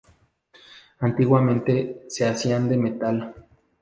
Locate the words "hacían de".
2.27-2.77